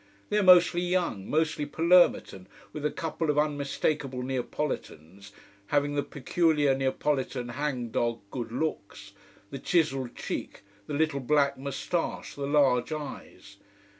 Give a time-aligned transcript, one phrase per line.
[0.31, 5.31] They are mostly young mostly Palermitan with a couple of unmistakable Neapolitans,
[5.67, 9.13] having the peculiar Neapolitan hang dog good looks,
[9.51, 13.57] the chiselled cheek, the little black moustache, the large eyes.